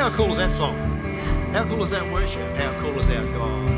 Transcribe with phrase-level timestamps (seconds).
[0.00, 0.78] How cool is that song?
[1.52, 2.56] How cool is that worship?
[2.56, 3.68] How cool is our God?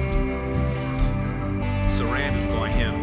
[1.91, 2.95] Surrounded by Him.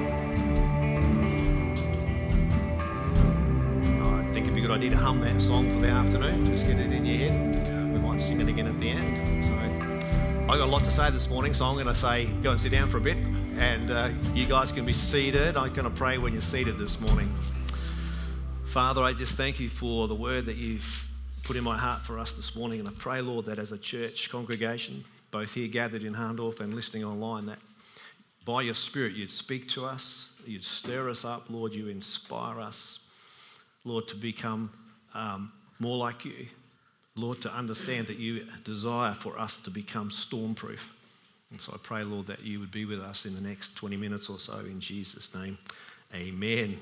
[4.02, 6.46] Oh, I think it'd be a good idea to hum that song for the afternoon.
[6.46, 7.92] Just get it in your head.
[7.92, 9.44] We might sing it again at the end.
[9.44, 12.52] So, I got a lot to say this morning, so I'm going to say go
[12.52, 13.18] and sit down for a bit,
[13.58, 15.58] and uh, you guys can be seated.
[15.58, 17.36] I'm going to pray when you're seated this morning.
[18.64, 21.09] Father, I just thank you for the word that you've
[21.50, 22.80] put in my heart for us this morning.
[22.80, 26.76] And I pray, Lord, that as a church congregation, both here gathered in Hahndorf and
[26.76, 27.58] listening online, that
[28.46, 33.00] by your Spirit you'd speak to us, you'd stir us up, Lord, you inspire us,
[33.84, 34.72] Lord, to become
[35.16, 36.46] um, more like you.
[37.16, 40.92] Lord, to understand that you desire for us to become stormproof.
[41.50, 43.98] And so I pray, Lord, that you would be with us in the next 20
[43.98, 45.58] minutes or so in Jesus' name.
[46.14, 46.78] Amen.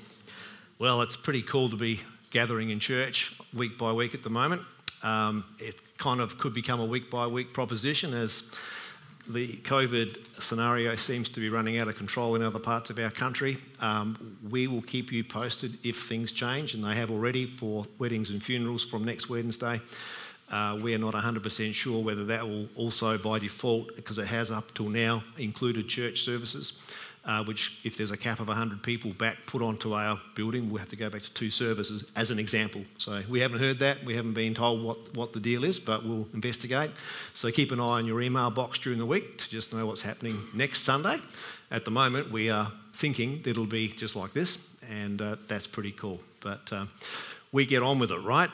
[0.78, 4.62] Well, it's pretty cool to be gathering in church week by week at the moment.
[5.02, 8.44] Um, it kind of could become a week by week proposition as
[9.28, 13.10] the COVID scenario seems to be running out of control in other parts of our
[13.10, 13.58] country.
[13.80, 18.30] Um, we will keep you posted if things change, and they have already for weddings
[18.30, 19.80] and funerals from next Wednesday.
[20.50, 24.50] Uh, we are not 100% sure whether that will also, by default, because it has
[24.50, 26.72] up till now included church services
[27.28, 30.78] uh, which, if there's a cap of 100 people back put onto our building, we'll
[30.78, 32.82] have to go back to two services as an example.
[32.96, 34.02] So we haven't heard that.
[34.02, 36.90] We haven't been told what, what the deal is, but we'll investigate.
[37.34, 40.00] So keep an eye on your email box during the week to just know what's
[40.00, 41.20] happening next Sunday.
[41.70, 44.56] At the moment, we are thinking it'll be just like this,
[44.88, 46.20] and uh, that's pretty cool.
[46.40, 46.86] But uh,
[47.52, 48.50] we get on with it, right?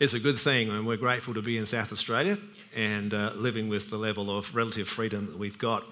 [0.00, 2.38] It's a good thing, and we're grateful to be in South Australia
[2.74, 5.84] and uh, living with the level of relative freedom that we've got.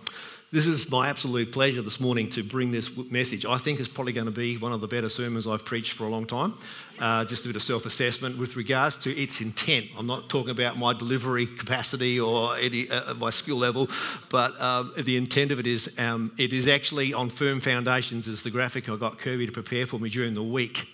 [0.53, 3.47] This is my absolute pleasure this morning to bring this message.
[3.47, 6.09] I think it's probably going to be one of the better sermons I've preached for
[6.09, 6.55] a long time.
[6.99, 9.87] Uh, just a bit of self assessment with regards to its intent.
[9.97, 13.89] I'm not talking about my delivery capacity or any, uh, my skill level,
[14.29, 18.43] but um, the intent of it is um, it is actually on firm foundations, as
[18.43, 20.89] the graphic I got Kirby to prepare for me during the week.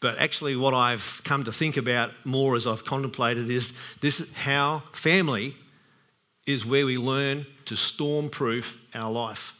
[0.00, 4.84] But actually, what I've come to think about more as I've contemplated is this how
[4.92, 5.54] family
[6.46, 9.52] is where we learn to stormproof our life.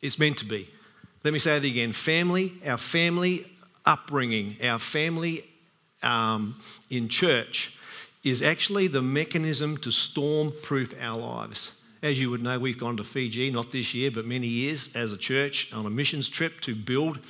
[0.00, 0.68] It's meant to be.
[1.24, 3.50] Let me say it again family, our family
[3.84, 5.44] upbringing, our family
[6.02, 6.58] um,
[6.90, 7.76] in church
[8.24, 11.72] is actually the mechanism to stormproof our lives.
[12.02, 15.12] As you would know, we've gone to Fiji, not this year, but many years as
[15.12, 17.20] a church on a missions trip to build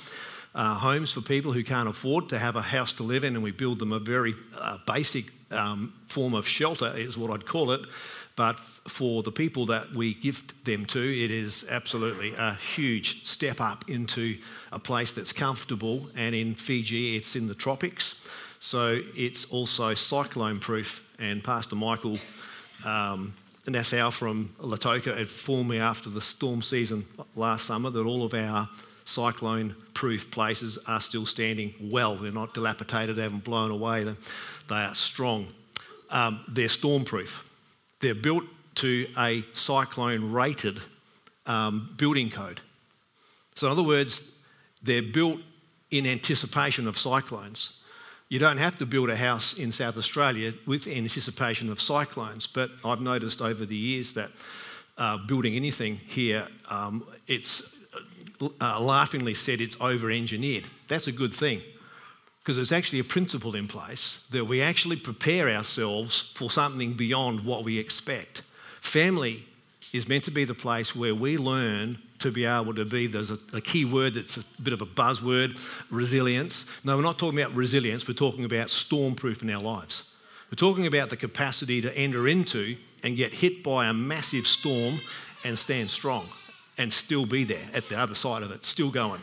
[0.55, 3.43] uh, homes for people who can't afford to have a house to live in, and
[3.43, 7.71] we build them a very uh, basic um, form of shelter, is what I'd call
[7.71, 7.81] it.
[8.35, 13.59] But for the people that we gift them to, it is absolutely a huge step
[13.59, 14.37] up into
[14.71, 16.07] a place that's comfortable.
[16.15, 18.15] And in Fiji, it's in the tropics.
[18.59, 21.03] So it's also cyclone proof.
[21.19, 22.19] And Pastor Michael
[22.85, 23.33] um,
[23.67, 28.69] Nassau from Lautoka informed me after the storm season last summer that all of our
[29.03, 32.15] cyclone proof places are still standing well.
[32.15, 34.03] They're not dilapidated, they haven't blown away,
[34.67, 35.47] they are strong.
[36.09, 37.43] Um, they're stormproof.
[37.99, 38.43] They're built
[38.75, 40.79] to a cyclone rated
[41.45, 42.61] um, building code.
[43.55, 44.31] So, in other words,
[44.83, 45.39] they're built
[45.89, 47.71] in anticipation of cyclones.
[48.29, 52.69] You don't have to build a house in South Australia with anticipation of cyclones, but
[52.83, 54.31] I've noticed over the years that
[54.97, 57.63] uh, building anything here, um, it's
[58.41, 60.65] uh, laughingly said it's over engineered.
[60.87, 61.61] That's a good thing
[62.47, 67.43] because there's actually a principle in place that we actually prepare ourselves for something beyond
[67.43, 68.41] what we expect.
[68.79, 69.45] Family
[69.91, 73.31] is meant to be the place where we learn to be able to be, there's
[73.31, 75.59] a, a, key word that's a bit of a buzzword
[75.91, 76.65] resilience.
[76.85, 80.05] No, we're not talking about resilience, we're talking about stormproof in our lives.
[80.49, 84.99] We're talking about the capacity to enter into and get hit by a massive storm
[85.43, 86.29] and stand strong
[86.77, 89.21] and still be there at the other side of it, still going.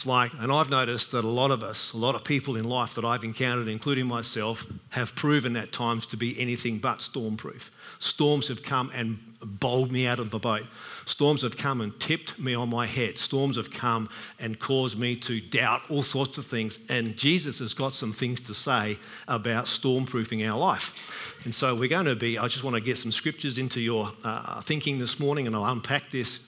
[0.00, 2.64] It's like, and I've noticed that a lot of us, a lot of people in
[2.64, 7.68] life that I've encountered, including myself, have proven at times to be anything but stormproof.
[7.98, 10.64] Storms have come and bowled me out of the boat.
[11.04, 13.18] Storms have come and tipped me on my head.
[13.18, 14.08] Storms have come
[14.38, 16.78] and caused me to doubt all sorts of things.
[16.88, 18.98] And Jesus has got some things to say
[19.28, 21.34] about stormproofing our life.
[21.44, 24.12] And so we're going to be, I just want to get some scriptures into your
[24.24, 26.40] uh, thinking this morning and I'll unpack this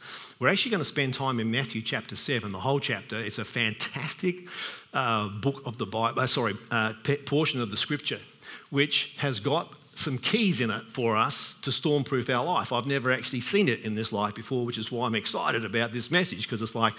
[0.43, 3.17] we're actually going to spend time in Matthew chapter 7, the whole chapter.
[3.17, 4.49] It's a fantastic
[4.93, 6.95] uh, book of the Bible, uh, sorry, uh,
[7.27, 8.19] portion of the scripture,
[8.71, 12.73] which has got some keys in it for us to stormproof our life.
[12.73, 15.93] I've never actually seen it in this life before, which is why I'm excited about
[15.93, 16.95] this message, because it's like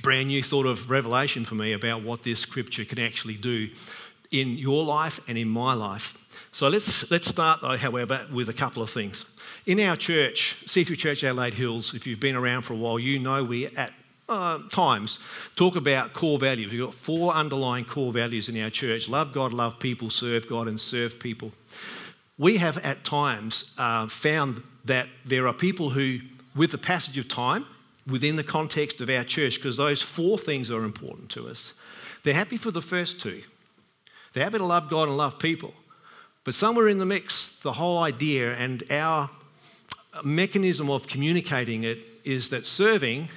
[0.00, 3.70] brand new sort of revelation for me about what this scripture can actually do
[4.30, 6.16] in your life and in my life.
[6.52, 9.26] So let's, let's start, though, however, with a couple of things.
[9.66, 13.18] In our church, C3 Church Adelaide Hills, if you've been around for a while, you
[13.18, 13.94] know we at
[14.28, 15.18] uh, times
[15.56, 16.70] talk about core values.
[16.70, 20.68] We've got four underlying core values in our church love God, love people, serve God,
[20.68, 21.50] and serve people.
[22.36, 26.18] We have at times uh, found that there are people who,
[26.54, 27.64] with the passage of time,
[28.06, 31.72] within the context of our church, because those four things are important to us,
[32.22, 33.42] they're happy for the first two.
[34.34, 35.72] They're happy to love God and love people.
[36.44, 39.30] But somewhere in the mix, the whole idea and our
[40.22, 43.28] mechanism of communicating it is that serving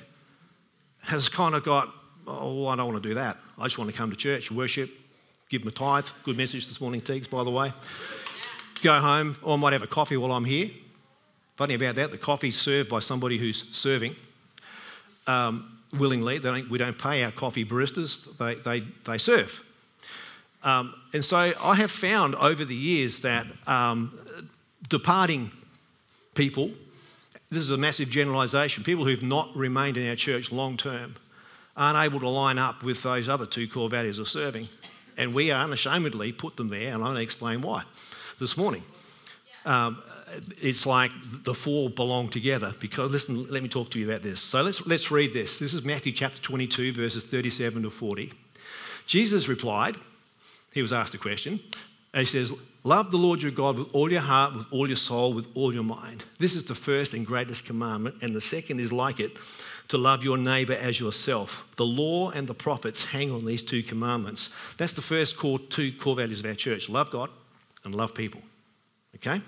[1.01, 1.93] has kind of got,
[2.27, 3.37] oh, I don't want to do that.
[3.57, 4.89] I just want to come to church, worship,
[5.49, 6.07] give my tithe.
[6.23, 7.71] Good message this morning, Teagues, by the way.
[8.83, 10.69] Go home, or I might have a coffee while I'm here.
[11.55, 14.15] Funny about that, the coffee's served by somebody who's serving
[15.25, 16.37] um, willingly.
[16.39, 19.63] Don't, we don't pay our coffee baristas, they, they, they serve.
[20.63, 24.19] Um, and so I have found over the years that um,
[24.89, 25.51] departing
[26.37, 26.71] people
[27.49, 28.83] this is a massive generalisation.
[28.83, 31.15] People who've not remained in our church long term
[31.75, 34.67] aren't able to line up with those other two core values of serving.
[35.17, 37.83] And we unashamedly put them there, and I'm going to explain why
[38.39, 38.83] this morning.
[39.65, 40.03] Um,
[40.61, 44.41] it's like the four belong together because listen let me talk to you about this
[44.41, 48.33] so let's, let's read this this is matthew chapter 22 verses 37 to 40
[49.05, 49.95] jesus replied
[50.73, 51.61] he was asked a question
[52.13, 52.51] he says
[52.87, 55.73] Love the Lord your God with all your heart, with all your soul, with all
[55.73, 56.23] your mind.
[56.39, 59.33] This is the first and greatest commandment, and the second is like it
[59.89, 61.65] to love your neighbor as yourself.
[61.75, 64.51] The law and the prophets hang on these two commandments.
[64.77, 67.29] That's the first core, two core values of our church love God
[67.83, 68.39] and love people.
[69.15, 69.41] Okay?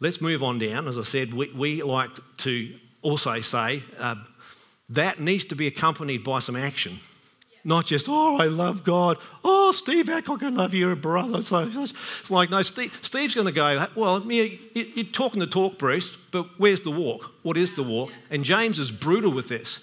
[0.00, 0.88] Let's move on down.
[0.88, 4.14] As I said, we, we like to also say uh,
[4.88, 7.00] that needs to be accompanied by some action.
[7.64, 9.18] Not just, oh, I love God.
[9.44, 11.42] Oh, Steve Adcock, I love you, brother.
[11.42, 15.78] So it's like, no, Steve, Steve's going to go, well, you, are talking the talk,
[15.78, 17.32] Bruce, but where's the walk?
[17.42, 18.12] What is the walk?
[18.30, 19.78] And James is brutal with this.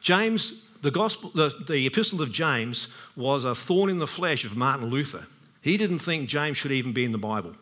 [0.00, 4.56] James, the gospel, the, the epistle of James was a thorn in the flesh of
[4.56, 5.26] Martin Luther.
[5.60, 7.54] He didn't think James should even be in the Bible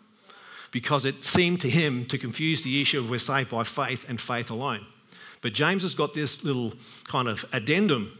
[0.71, 4.21] because it seemed to him to confuse the issue of we're saved by faith and
[4.21, 4.87] faith alone.
[5.41, 6.75] But James has got this little
[7.09, 8.13] kind of addendum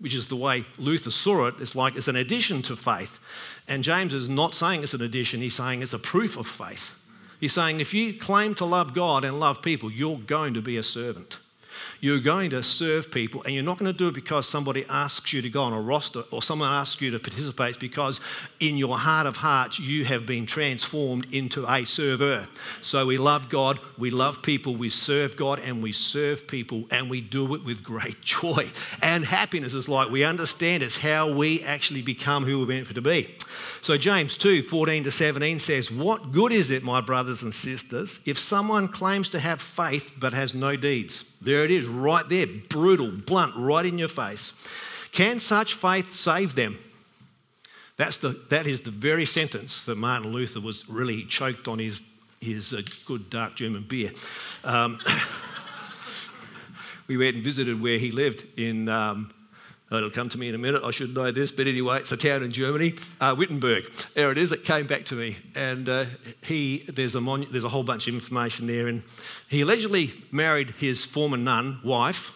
[0.00, 3.20] which is the way Luther saw it, it's like it's an addition to faith.
[3.68, 6.92] And James is not saying it's an addition, he's saying it's a proof of faith.
[7.38, 10.76] He's saying if you claim to love God and love people, you're going to be
[10.76, 11.38] a servant.
[12.00, 15.32] You're going to serve people, and you're not going to do it because somebody asks
[15.32, 17.70] you to go on a roster or someone asks you to participate.
[17.70, 18.20] It's because
[18.58, 22.48] in your heart of hearts, you have been transformed into a server.
[22.80, 27.10] So we love God, we love people, we serve God, and we serve people, and
[27.10, 28.70] we do it with great joy
[29.02, 29.74] and happiness.
[29.74, 33.36] Is like we understand it's how we actually become who we're meant to be.
[33.82, 38.20] So James 2 14 to 17 says, What good is it, my brothers and sisters,
[38.24, 41.24] if someone claims to have faith but has no deeds?
[41.40, 44.52] There it is, right there, brutal, blunt, right in your face.
[45.12, 46.78] Can such faith save them?
[47.96, 52.00] That's the, that is the very sentence that Martin Luther was really choked on his,
[52.40, 54.12] his uh, good dark German beer.
[54.64, 55.00] Um,
[57.08, 59.32] we went and visited where he lived in, um,
[59.98, 62.16] it'll come to me in a minute, I should know this, but anyway, it's a
[62.16, 63.90] town in Germany, uh, Wittenberg.
[64.14, 65.36] There it is, it came back to me.
[65.54, 66.04] And uh,
[66.42, 68.86] he, there's a, there's a whole bunch of information there.
[68.86, 69.02] And
[69.48, 72.30] he allegedly married his former nun wife,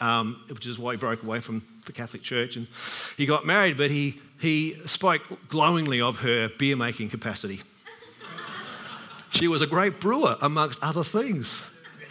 [0.00, 2.56] um, which is why he broke away from the Catholic Church.
[2.56, 2.68] And
[3.16, 7.62] he got married, but he, he spoke glowingly of her beer making capacity.
[9.30, 11.60] she was a great brewer, amongst other things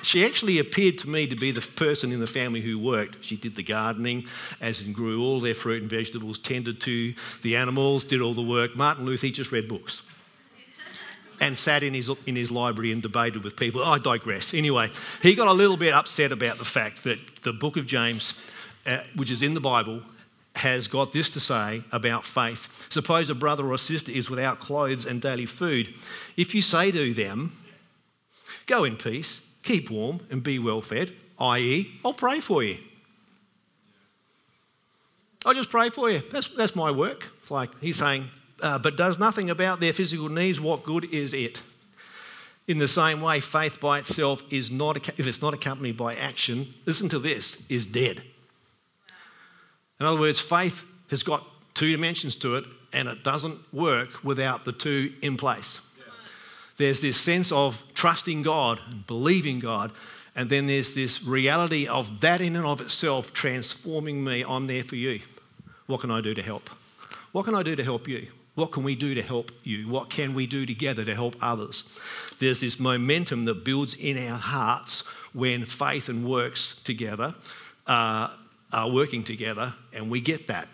[0.05, 3.23] she actually appeared to me to be the person in the family who worked.
[3.23, 4.25] She did the gardening,
[4.61, 8.41] as in grew all their fruit and vegetables, tended to the animals, did all the
[8.41, 8.75] work.
[8.75, 10.01] Martin Luther, just read books
[11.41, 13.83] and sat in his, in his library and debated with people.
[13.83, 14.53] I digress.
[14.53, 18.33] Anyway, he got a little bit upset about the fact that the book of James,
[18.85, 20.01] uh, which is in the Bible,
[20.55, 22.87] has got this to say about faith.
[22.89, 25.95] Suppose a brother or sister is without clothes and daily food.
[26.37, 27.51] If you say to them,
[28.65, 32.77] Go in peace, keep warm and be well fed, i.e., I'll pray for you.
[35.45, 36.23] I'll just pray for you.
[36.31, 37.29] That's, that's my work.
[37.37, 38.29] It's like he's saying,
[38.61, 41.61] uh, but does nothing about their physical needs, what good is it?
[42.67, 46.73] In the same way, faith by itself is not, if it's not accompanied by action,
[46.85, 48.23] listen to this, is dead.
[49.99, 54.65] In other words, faith has got two dimensions to it, and it doesn't work without
[54.65, 55.79] the two in place.
[56.77, 59.91] There's this sense of trusting God and believing God.
[60.35, 64.43] And then there's this reality of that in and of itself transforming me.
[64.45, 65.21] I'm there for you.
[65.87, 66.69] What can I do to help?
[67.31, 68.27] What can I do to help you?
[68.55, 69.87] What can we do to help you?
[69.87, 71.83] What can we do together to help others?
[72.39, 75.03] There's this momentum that builds in our hearts
[75.33, 77.35] when faith and works together
[77.87, 78.29] uh,
[78.71, 80.69] are working together, and we get that.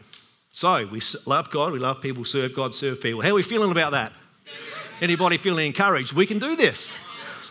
[0.51, 3.21] So we love God, we love people, serve God, serve people.
[3.21, 4.13] How are we feeling about that?
[5.01, 6.13] Anybody feeling encouraged?
[6.13, 6.95] We can do this.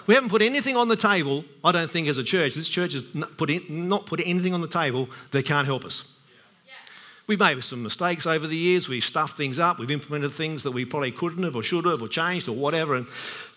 [0.06, 2.54] We haven't put anything on the table, I don't think, as a church.
[2.54, 5.84] This church has not put, in, not put anything on the table that can't help
[5.84, 6.04] us.
[7.26, 8.88] We've made some mistakes over the years.
[8.88, 9.78] We've stuffed things up.
[9.78, 12.96] We've implemented things that we probably couldn't have or should have or changed or whatever.
[12.96, 13.06] And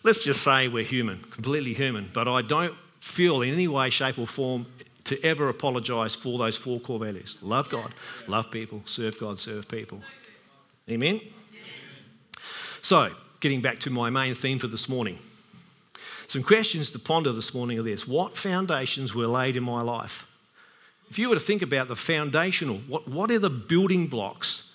[0.04, 2.12] let's just say we're human, completely human.
[2.14, 4.68] But I don't feel in any way, shape, or form
[5.06, 7.94] to ever apologise for those four core values love God,
[8.28, 10.04] love people, serve God, serve people.
[10.90, 11.20] Amen?
[12.82, 13.12] So,
[13.44, 15.20] getting back to my main theme for this morning.
[16.28, 20.26] Some questions to ponder this morning are this What foundations were laid in my life?
[21.10, 24.72] If you were to think about the foundational, what, what are the building blocks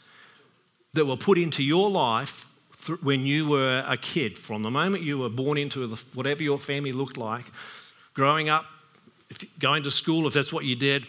[0.92, 2.44] that were put into your life
[2.84, 6.42] th- when you were a kid, from the moment you were born into the, whatever
[6.42, 7.46] your family looked like,
[8.12, 8.66] growing up,
[9.58, 11.06] going to school if that's what you did,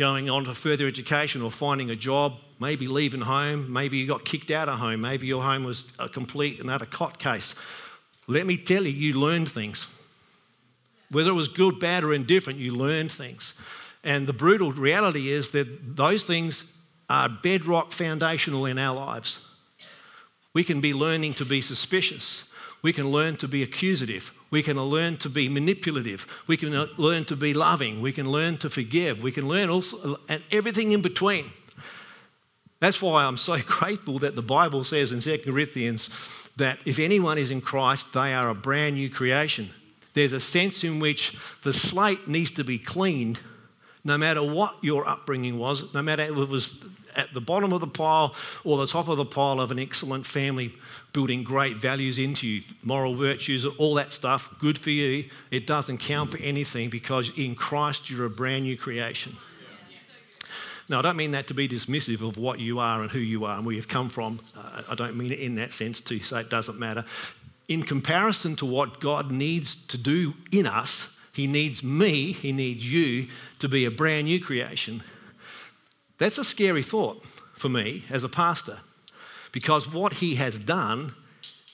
[0.00, 4.24] going on to further education or finding a job, maybe leaving home, maybe you got
[4.24, 7.54] kicked out of home, maybe your home was a complete and utter cot case.
[8.26, 9.86] Let me tell you, you learned things.
[11.10, 13.52] Whether it was good, bad, or indifferent, you learned things.
[14.02, 16.64] And the brutal reality is that those things
[17.10, 19.38] are bedrock foundational in our lives.
[20.54, 22.44] We can be learning to be suspicious.
[22.82, 24.32] We can learn to be accusative.
[24.50, 26.26] We can learn to be manipulative.
[26.46, 28.00] We can learn to be loving.
[28.00, 29.22] We can learn to forgive.
[29.22, 31.50] We can learn also, and everything in between.
[32.80, 36.08] That's why I'm so grateful that the Bible says in 2 Corinthians
[36.56, 39.70] that if anyone is in Christ, they are a brand new creation.
[40.14, 43.40] There's a sense in which the slate needs to be cleaned
[44.02, 46.74] no matter what your upbringing was, no matter if it was
[47.16, 50.26] at the bottom of the pile or the top of the pile of an excellent
[50.26, 50.74] family
[51.12, 55.28] building great values into you, moral virtues, all that stuff, good for you.
[55.50, 59.36] It doesn't count for anything because in Christ you're a brand new creation.
[60.88, 63.44] Now, I don't mean that to be dismissive of what you are and who you
[63.44, 64.40] are and where you've come from.
[64.56, 67.04] Uh, I don't mean it in that sense to say it doesn't matter.
[67.68, 72.90] In comparison to what God needs to do in us, he needs me, He needs
[72.90, 73.28] you
[73.60, 75.02] to be a brand new creation.
[76.20, 78.78] That's a scary thought for me as a pastor
[79.52, 81.14] because what He has done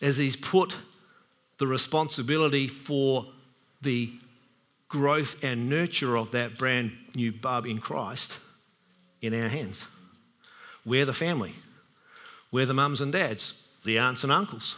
[0.00, 0.73] is He's put
[1.59, 3.26] the responsibility for
[3.83, 4.12] the
[4.87, 8.38] growth and nurture of that brand new bub in Christ
[9.21, 9.85] in our hands.
[10.85, 11.57] We're the family.
[12.53, 14.76] We're the mums and dads, the aunts and uncles.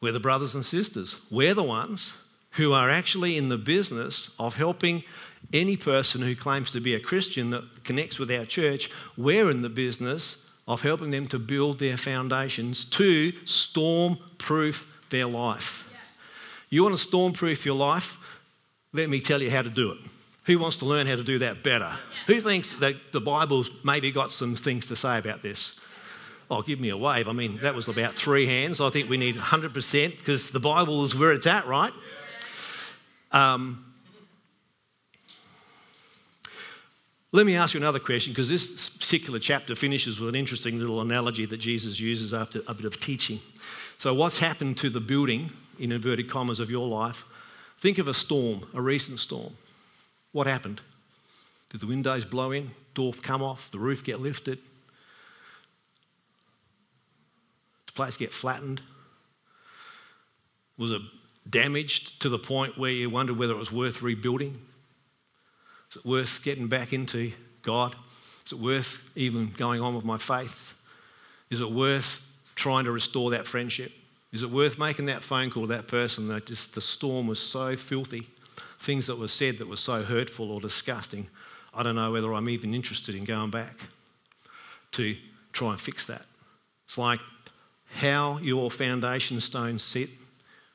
[0.00, 1.16] We're the brothers and sisters.
[1.30, 2.14] We're the ones
[2.52, 5.04] who are actually in the business of helping
[5.52, 8.90] any person who claims to be a Christian that connects with our church.
[9.16, 15.26] We're in the business of helping them to build their foundations to storm proof their
[15.26, 15.84] life.
[16.68, 18.16] You want to storm proof your life?
[18.92, 19.98] Let me tell you how to do it.
[20.44, 21.94] Who wants to learn how to do that better?
[22.26, 25.78] Who thinks that the Bible's maybe got some things to say about this?
[26.50, 27.28] Oh, give me a wave.
[27.28, 28.80] I mean, that was about three hands.
[28.80, 31.92] I think we need 100% because the Bible is where it's at, right?
[33.32, 33.87] Um,
[37.30, 41.00] let me ask you another question because this particular chapter finishes with an interesting little
[41.00, 43.40] analogy that Jesus uses after a bit of teaching.
[43.98, 47.24] So, what's happened to the building, in inverted commas, of your life?
[47.78, 49.52] Think of a storm, a recent storm.
[50.32, 50.80] What happened?
[51.70, 54.58] Did the windows blow in, door come off, the roof get lifted?
[57.86, 58.80] The place get flattened?
[60.78, 61.02] Was it
[61.48, 64.58] damaged to the point where you wondered whether it was worth rebuilding?
[65.90, 67.96] Is it worth getting back into God?
[68.44, 70.74] Is it worth even going on with my faith?
[71.50, 72.20] Is it worth
[72.54, 73.92] trying to restore that friendship?
[74.32, 77.40] Is it worth making that phone call to that person that just the storm was
[77.40, 78.28] so filthy?
[78.78, 81.26] Things that were said that were so hurtful or disgusting.
[81.72, 83.74] I don't know whether I'm even interested in going back
[84.92, 85.16] to
[85.52, 86.26] try and fix that.
[86.84, 87.20] It's like
[87.94, 90.10] how your foundation stones sit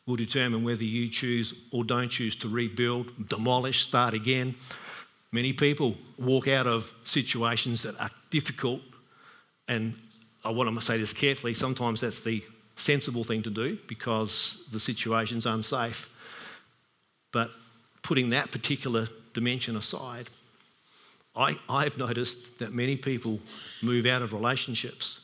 [0.06, 4.56] will determine whether you choose or don't choose to rebuild, demolish, start again.
[5.34, 8.82] Many people walk out of situations that are difficult,
[9.68, 9.98] and
[10.46, 12.44] I want to say this carefully sometimes that's the
[12.76, 16.08] sensible thing to do because the situation's unsafe.
[17.32, 17.50] But
[18.04, 20.30] putting that particular dimension aside,
[21.36, 23.40] I, I've noticed that many people
[23.82, 25.20] move out of relationships,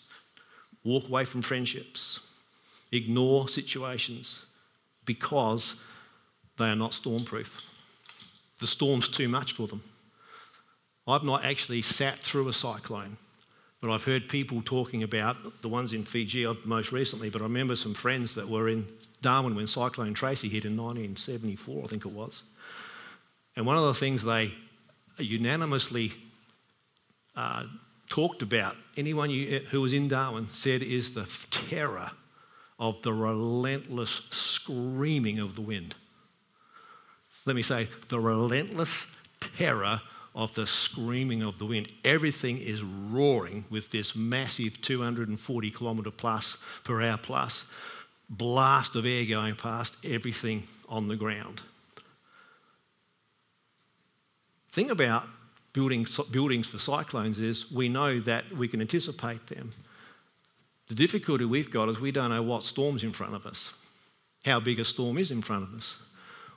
[0.84, 2.20] walk away from friendships,
[2.92, 4.42] ignore situations,
[5.06, 5.76] because
[6.58, 7.64] they are not stormproof.
[8.60, 9.84] The storm's too much for them.
[11.10, 13.18] I've not actually sat through a cyclone
[13.82, 17.76] But I've heard people talking about the ones in Fiji most recently, but I remember
[17.76, 18.86] some friends that were in
[19.22, 22.44] Darwin when Cyclone Tracy hit in 1974, I think it was.
[23.56, 24.54] And one of the things they
[25.18, 26.12] unanimously
[27.36, 27.64] uh,
[28.10, 32.12] talked about, anyone you, who was in Darwin said, is the terror
[32.80, 35.96] of the relentless screaming of the wind.
[37.46, 39.08] Let me say, the relentless
[39.40, 40.02] terror
[40.40, 41.92] of the screaming of the wind.
[42.06, 46.56] Everything is roaring with this massive 240 kilometre plus
[46.86, 47.66] per hour plus
[48.30, 51.62] blast of air going past everything on the ground.
[54.70, 55.28] Thing about
[55.74, 59.72] building, buildings for cyclones is we know that we can anticipate them.
[60.88, 63.74] The difficulty we've got is we don't know what storm's in front of us,
[64.46, 65.98] how big a storm is in front of us,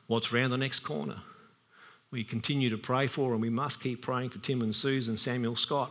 [0.07, 1.17] what's around the next corner.
[2.13, 5.57] We continue to pray for, and we must keep praying for Tim and Susan, Samuel
[5.57, 5.91] Scott.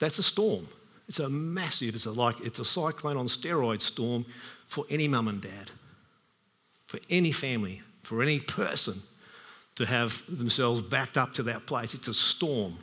[0.00, 0.66] That's a storm.
[1.08, 4.26] It's a massive, it's a, like, it's a cyclone on steroids storm
[4.66, 5.70] for any mum and dad,
[6.86, 9.02] for any family, for any person
[9.76, 11.94] to have themselves backed up to that place.
[11.94, 12.76] It's a storm.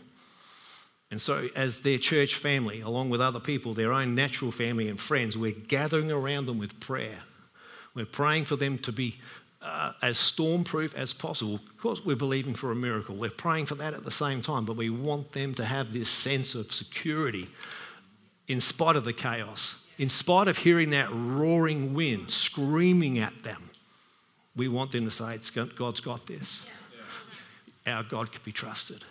[1.10, 4.98] And so, as their church family, along with other people, their own natural family and
[4.98, 7.18] friends, we're gathering around them with prayer.
[7.94, 9.18] We're praying for them to be
[9.62, 11.56] uh, as stormproof as possible.
[11.56, 13.16] Of course, we're believing for a miracle.
[13.16, 16.10] We're praying for that at the same time, but we want them to have this
[16.10, 17.48] sense of security
[18.48, 23.70] in spite of the chaos, in spite of hearing that roaring wind screaming at them.
[24.56, 25.40] We want them to say,
[25.76, 26.66] God's got this.
[26.66, 26.74] Yeah
[27.86, 29.04] our God can be trusted.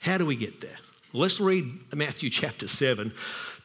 [0.00, 0.76] How do we get there?
[1.16, 3.12] Let's read Matthew chapter 7.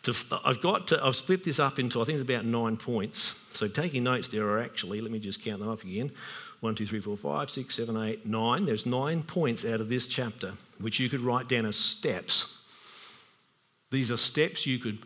[0.04, 0.14] To,
[0.46, 3.34] I've, got to, I've split this up into, I think it's about nine points.
[3.56, 6.12] So taking notes there are actually, let me just count them up again.
[6.60, 8.66] One, two, three, four, five, six, seven, eight, nine.
[8.66, 12.46] There's nine points out of this chapter, which you could write down as steps.
[13.90, 15.00] These are steps you could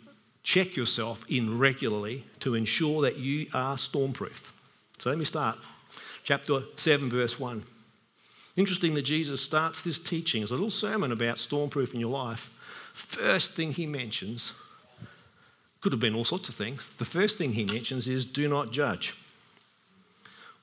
[0.44, 4.52] check yourself in regularly to ensure that you are stormproof.
[5.00, 5.58] So let me start.
[6.26, 7.64] Chapter 7, verse 1.
[8.56, 12.52] Interesting that Jesus starts this teaching as a little sermon about stormproofing your life.
[12.94, 14.54] First thing he mentions
[15.82, 16.88] could have been all sorts of things.
[16.98, 19.16] The first thing he mentions is do not judge,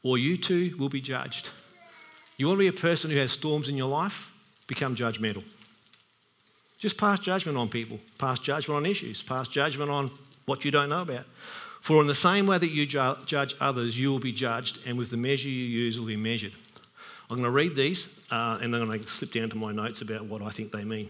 [0.02, 1.50] or you too will be judged.
[2.36, 4.30] You want to be a person who has storms in your life?
[4.66, 5.42] Become judgmental.
[6.78, 10.10] Just pass judgment on people, pass judgment on issues, pass judgment on
[10.46, 11.26] what you don't know about.
[11.80, 15.10] For in the same way that you judge others, you will be judged, and with
[15.10, 16.52] the measure you use will be measured.
[17.30, 19.72] I'm going to read these uh, and then I'm going to slip down to my
[19.72, 21.08] notes about what I think they mean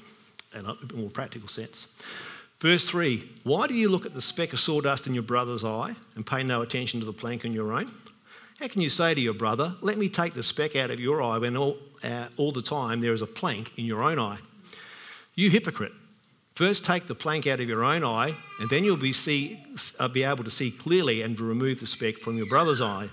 [0.54, 1.86] in a more practical sense.
[2.60, 5.94] Verse 3 Why do you look at the speck of sawdust in your brother's eye
[6.14, 7.90] and pay no attention to the plank in your own?
[8.58, 11.22] How can you say to your brother, Let me take the speck out of your
[11.22, 14.38] eye when all, uh, all the time there is a plank in your own eye?
[15.34, 15.92] You hypocrite.
[16.52, 19.58] First, take the plank out of your own eye, and then you'll be, see,
[19.98, 23.08] uh, be able to see clearly and remove the speck from your brother's eye.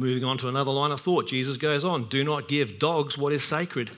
[0.00, 3.34] Moving on to another line of thought, Jesus goes on Do not give dogs what
[3.34, 3.90] is sacred.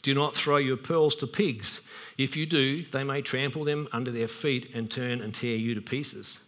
[0.00, 1.80] Do not throw your pearls to pigs.
[2.16, 5.74] If you do, they may trample them under their feet and turn and tear you
[5.74, 6.38] to pieces.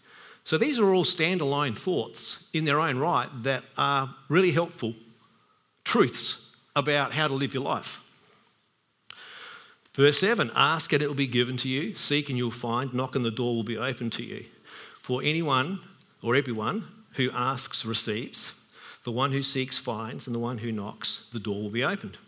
[0.44, 4.94] So these are all standalone thoughts in their own right that are really helpful
[5.84, 8.00] truths about how to live your life.
[9.94, 13.16] Verse 7 Ask and it will be given to you, seek and you'll find, knock
[13.16, 14.44] and the door will be open to you.
[15.00, 15.80] For anyone
[16.22, 18.52] or everyone who asks receives
[19.04, 22.18] the one who seeks finds, and the one who knocks, the door will be opened.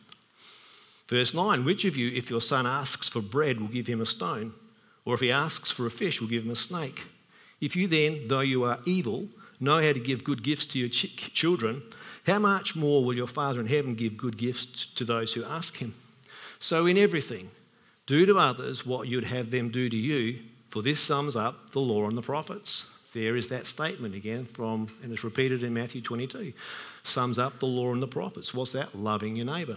[1.08, 4.06] Verse 9 Which of you, if your son asks for bread, will give him a
[4.06, 4.52] stone?
[5.04, 7.02] Or if he asks for a fish, will give him a snake?
[7.60, 9.28] If you then, though you are evil,
[9.60, 11.82] know how to give good gifts to your ch- children,
[12.26, 15.76] how much more will your Father in heaven give good gifts to those who ask
[15.76, 15.94] him?
[16.58, 17.50] So, in everything,
[18.06, 21.80] do to others what you'd have them do to you, for this sums up the
[21.80, 22.86] law and the prophets.
[23.14, 26.52] There is that statement again from, and it's repeated in Matthew 22.
[27.04, 28.52] Sums up the law and the prophets.
[28.52, 28.98] What's that?
[28.98, 29.76] Loving your neighbour.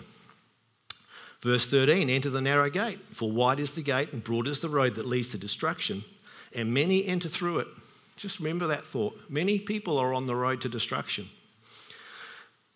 [1.42, 4.70] Verse 13 Enter the narrow gate, for wide is the gate and broad is the
[4.70, 6.04] road that leads to destruction,
[6.54, 7.68] and many enter through it.
[8.16, 9.16] Just remember that thought.
[9.30, 11.30] Many people are on the road to destruction.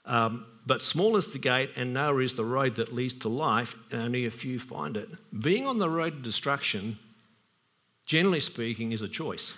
[0.05, 3.73] Um, but small is the gate, and narrow is the road that leads to life,
[3.91, 5.09] and only a few find it.
[5.41, 6.99] Being on the road to destruction,
[8.05, 9.55] generally speaking, is a choice.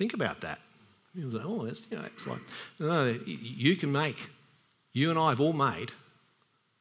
[0.00, 0.58] Think about that.
[1.14, 2.40] Like, oh, that's, you know, it's like,
[2.78, 4.16] no, you can make,
[4.94, 5.90] you and I have all made,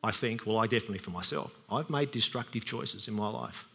[0.01, 3.65] I think, well, I definitely for myself, I've made destructive choices in my life.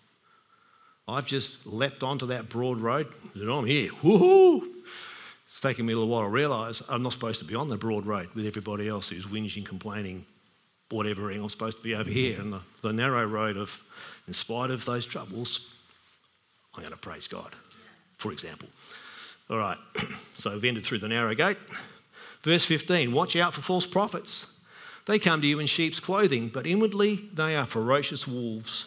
[1.06, 3.90] I've just leapt onto that broad road, and I'm here.
[4.02, 4.62] Woohoo!
[5.50, 7.76] It's taken me a little while to realise I'm not supposed to be on the
[7.76, 10.24] broad road with everybody else who's whinging, complaining,
[10.88, 13.84] whatever I'm supposed to be over here, and the, the narrow road of,
[14.26, 15.74] in spite of those troubles,
[16.74, 17.54] I'm going to praise God,
[18.16, 18.70] for example.
[19.50, 19.78] All right,
[20.36, 21.58] so we've ended through the narrow gate.
[22.42, 24.46] Verse 15 Watch out for false prophets.
[25.06, 28.86] They come to you in sheep's clothing, but inwardly they are ferocious wolves.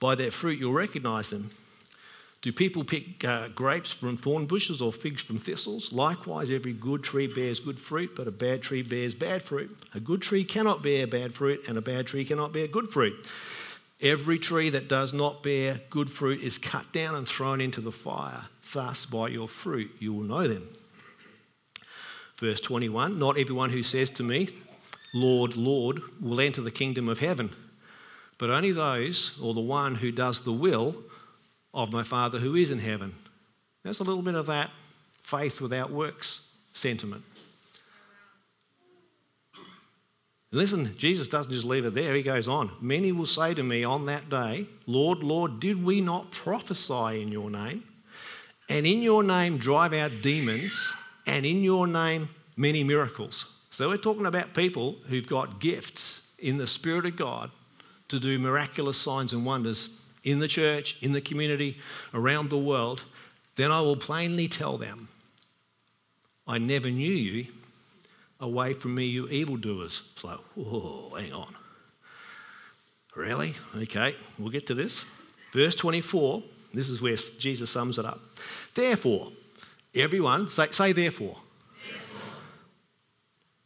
[0.00, 1.50] By their fruit you'll recognize them.
[2.42, 5.94] Do people pick uh, grapes from thorn bushes or figs from thistles?
[5.94, 9.74] Likewise, every good tree bears good fruit, but a bad tree bears bad fruit.
[9.94, 13.14] A good tree cannot bear bad fruit, and a bad tree cannot bear good fruit.
[14.00, 17.92] Every tree that does not bear good fruit is cut down and thrown into the
[17.92, 18.42] fire.
[18.72, 20.68] Thus, by your fruit, you will know them.
[22.38, 24.48] Verse 21 Not everyone who says to me,
[25.14, 27.50] Lord, Lord, will enter the kingdom of heaven,
[28.36, 30.96] but only those, or the one who does the will
[31.72, 33.14] of my Father who is in heaven.
[33.84, 34.70] There's a little bit of that
[35.22, 36.40] faith without works
[36.72, 37.22] sentiment.
[40.54, 42.70] Listen, Jesus doesn't just leave it there, he goes on.
[42.80, 47.32] Many will say to me on that day, Lord, Lord, did we not prophesy in
[47.32, 47.82] your name?
[48.68, 50.92] And in your name drive out demons,
[51.26, 53.46] and in your name many miracles.
[53.70, 57.50] So we're talking about people who've got gifts in the Spirit of God
[58.06, 59.88] to do miraculous signs and wonders
[60.22, 61.80] in the church, in the community,
[62.14, 63.02] around the world,
[63.56, 65.08] then I will plainly tell them,
[66.46, 67.46] I never knew you.
[68.40, 70.02] Away from me, you evildoers.
[70.16, 71.54] So, whoa, hang on.
[73.14, 73.54] Really?
[73.76, 75.04] Okay, we'll get to this.
[75.52, 76.42] Verse 24,
[76.72, 78.20] this is where Jesus sums it up.
[78.74, 79.30] Therefore,
[79.94, 81.36] everyone, say, say therefore.
[81.88, 82.20] therefore.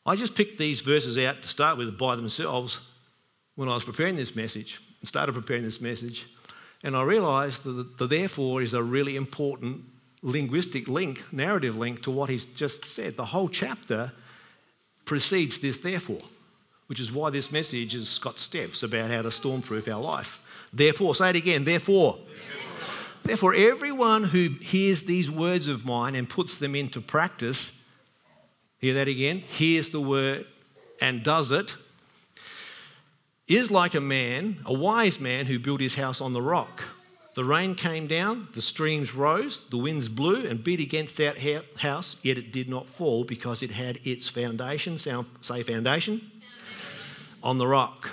[0.05, 2.81] I just picked these verses out to start with by themselves
[3.55, 6.27] when I was preparing this message, started preparing this message.
[6.85, 9.85] And I realised that the therefore is a really important
[10.23, 13.17] linguistic link, narrative link to what he's just said.
[13.17, 14.13] The whole chapter
[15.09, 16.21] precedes this therefore,
[16.87, 20.39] which is why this message has got steps about how to stormproof our life.
[20.73, 22.19] Therefore, say it again, therefore.
[23.25, 27.73] Therefore, therefore everyone who hears these words of mine and puts them into practice,
[28.79, 30.47] hear that again, hears the word
[31.01, 31.75] and does it,
[33.47, 36.85] is like a man, a wise man who built his house on the rock.
[37.39, 41.39] The rain came down, the streams rose, the winds blew and beat against that
[41.77, 46.33] house, yet it did not fall because it had its foundation, sound, say foundation,
[47.41, 48.11] on the rock.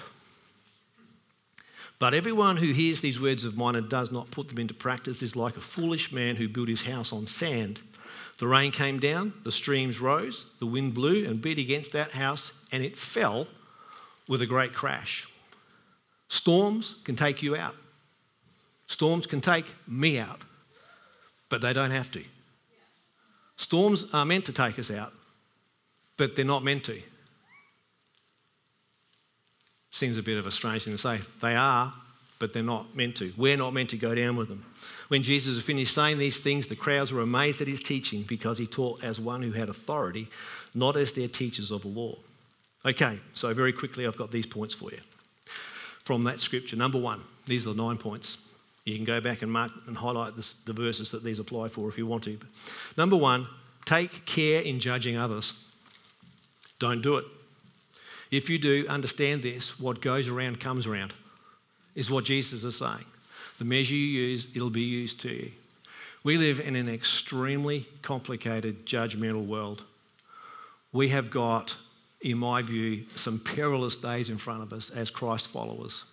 [1.98, 5.24] But everyone who hears these words of mine and does not put them into practice
[5.24, 7.80] is like a foolish man who built his house on sand.
[8.38, 12.52] The rain came down, the streams rose, the wind blew and beat against that house,
[12.72, 13.48] and it fell
[14.28, 15.28] with a great crash.
[16.30, 17.76] Storms can take you out.
[18.88, 20.42] Storms can take me out,
[21.50, 22.24] but they don't have to.
[23.58, 25.14] Storms are meant to take us out,
[26.18, 27.02] but they're not meant to.
[29.92, 31.22] Seems a bit of a strange thing to say.
[31.42, 31.94] They are,
[32.38, 33.34] but they're not meant to.
[33.38, 34.66] We're not meant to go down with them.
[35.08, 38.58] When Jesus had finished saying these things, the crowds were amazed at his teaching because
[38.58, 40.28] he taught as one who had authority,
[40.74, 42.16] not as their teachers of the law.
[42.86, 45.00] Okay, so very quickly, I've got these points for you
[46.04, 46.76] from that scripture.
[46.76, 48.38] Number one, these are the nine points.
[48.86, 51.90] You can go back and mark and highlight this, the verses that these apply for
[51.90, 52.38] if you want to.
[52.98, 53.48] Number one,
[53.86, 55.54] take care in judging others.
[56.80, 57.26] Don't do it.
[58.32, 61.14] If you do, understand this what goes around comes around,
[61.96, 63.06] is what Jesus is saying.
[63.58, 65.52] The measure you use, it'll be used to you.
[66.24, 69.84] We live in an extremely complicated, judgmental world.
[70.92, 71.78] We have got
[72.26, 76.06] in my view, some perilous days in front of us as Christ followers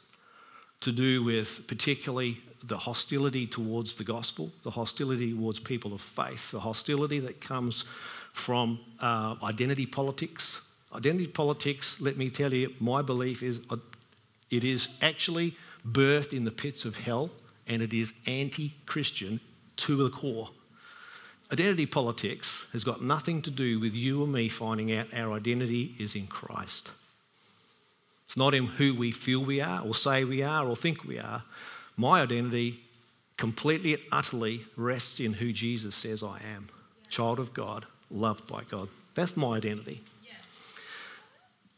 [0.81, 6.51] to do with particularly the hostility towards the gospel, the hostility towards people of faith,
[6.51, 7.85] the hostility that comes
[8.33, 10.61] from uh, identity politics.
[10.95, 13.77] Identity politics, let me tell you, my belief is uh,
[14.51, 17.31] it is actually birthed in the pits of hell
[17.67, 19.41] and it is anti Christian
[19.77, 20.51] to the core.
[21.53, 25.95] Identity politics has got nothing to do with you and me finding out our identity
[25.99, 26.91] is in Christ.
[28.27, 31.19] It's not in who we feel we are, or say we are, or think we
[31.19, 31.43] are.
[31.97, 32.81] My identity
[33.37, 36.69] completely and utterly rests in who Jesus says I am
[37.09, 38.89] child of God, loved by God.
[39.15, 40.01] That's my identity.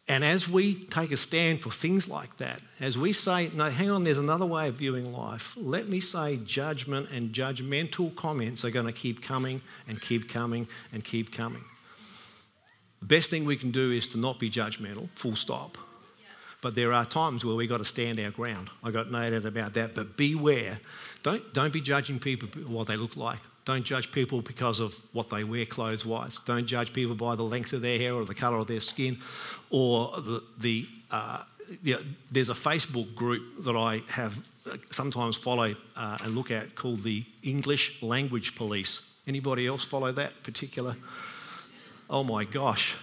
[0.06, 3.90] And as we take a stand for things like that, as we say, no, hang
[3.90, 8.70] on, there's another way of viewing life, let me say judgment and judgmental comments are
[8.70, 11.64] going to keep coming and keep coming and keep coming.
[13.00, 15.78] The best thing we can do is to not be judgmental, full stop.
[16.64, 18.70] But there are times where we've got to stand our ground.
[18.82, 19.94] I got noted about that.
[19.94, 20.80] But beware.
[21.22, 23.38] Don't, don't be judging people what they look like.
[23.66, 26.40] Don't judge people because of what they wear clothes wise.
[26.46, 29.18] Don't judge people by the length of their hair or the colour of their skin
[29.68, 31.42] or the, the uh,
[32.32, 37.02] there's a Facebook group that I have uh, sometimes follow uh, and look at called
[37.02, 39.02] the English Language Police.
[39.26, 40.96] Anybody else follow that particular?
[42.08, 42.96] Oh my gosh.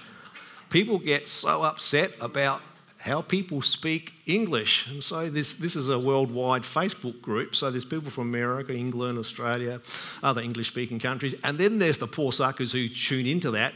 [0.71, 2.61] People get so upset about
[3.01, 4.85] how people speak English.
[4.87, 7.55] And so this, this is a worldwide Facebook group.
[7.55, 9.81] So there's people from America, England, Australia,
[10.21, 11.33] other English speaking countries.
[11.43, 13.73] And then there's the poor suckers who tune into that,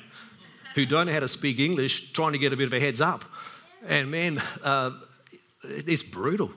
[0.75, 3.01] who don't know how to speak English, trying to get a bit of a heads
[3.01, 3.25] up.
[3.87, 4.91] And man, uh,
[5.63, 6.51] it's brutal.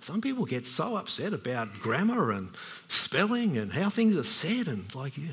[0.00, 2.50] Some people get so upset about grammar and
[2.86, 5.30] spelling and how things are said, and like you,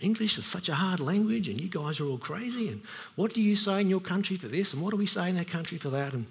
[0.00, 2.68] English is such a hard language, and you guys are all crazy.
[2.68, 2.82] And
[3.16, 4.72] what do you say in your country for this?
[4.72, 6.12] And what do we say in that country for that?
[6.12, 6.26] And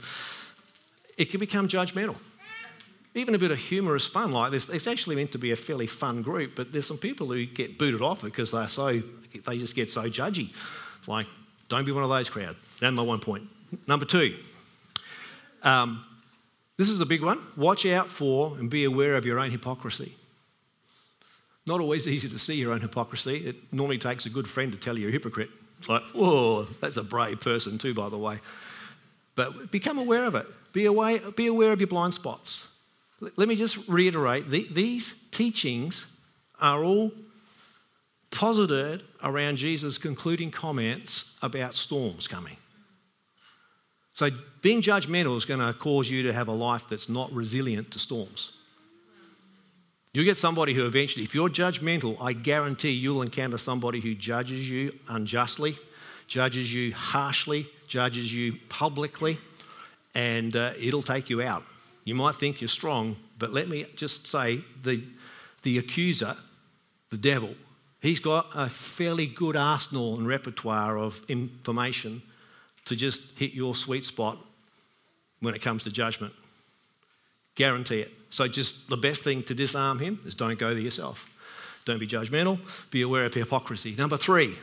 [1.17, 2.17] it can become judgmental.
[3.15, 4.69] Even a bit of humorous fun like this.
[4.69, 7.77] It's actually meant to be a fairly fun group, but there's some people who get
[7.77, 9.01] booted off because they're so
[9.45, 10.53] they just get so judgy.
[11.07, 11.27] Like,
[11.69, 12.55] don't be one of those crowd.
[12.79, 13.47] That's my one point.
[13.87, 14.37] Number two.
[15.63, 16.05] Um,
[16.77, 17.39] this is a big one.
[17.57, 20.15] Watch out for and be aware of your own hypocrisy.
[21.67, 23.37] Not always easy to see your own hypocrisy.
[23.45, 25.49] It normally takes a good friend to tell you you're a hypocrite.
[25.77, 28.39] It's like, whoa, that's a brave person, too, by the way.
[29.35, 30.45] But become aware of it.
[30.73, 32.67] Be, away, be aware of your blind spots.
[33.21, 36.05] Let me just reiterate these teachings
[36.59, 37.11] are all
[38.31, 42.57] posited around Jesus' concluding comments about storms coming.
[44.13, 44.29] So,
[44.61, 47.99] being judgmental is going to cause you to have a life that's not resilient to
[47.99, 48.51] storms.
[50.11, 54.67] You get somebody who eventually, if you're judgmental, I guarantee you'll encounter somebody who judges
[54.67, 55.77] you unjustly,
[56.27, 59.37] judges you harshly, judges you publicly,
[60.15, 61.63] and uh, it'll take you out.
[62.05, 65.03] You might think you're strong, but let me just say the,
[65.61, 66.35] the accuser,
[67.11, 67.53] the devil,
[68.01, 72.23] he's got a fairly good arsenal and repertoire of information
[72.85, 74.39] to just hit your sweet spot
[75.39, 76.33] when it comes to judgment.
[77.53, 78.18] Guarantee it.
[78.29, 81.27] So, just the best thing to disarm him is don't go there yourself.
[81.85, 82.59] Don't be judgmental.
[82.91, 83.95] Be aware of hypocrisy.
[83.95, 84.57] Number three,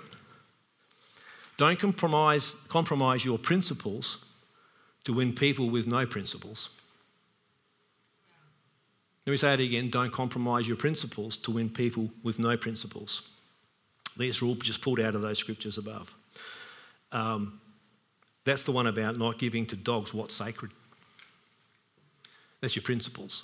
[1.57, 4.19] don't compromise, compromise your principles
[5.05, 6.69] to win people with no principles.
[9.27, 13.23] Let me say it again don't compromise your principles to win people with no principles.
[14.17, 16.15] These are all just pulled out of those scriptures above.
[17.13, 17.61] Um,
[18.45, 20.71] that's the one about not giving to dogs what's sacred.
[22.61, 23.43] That's your principles.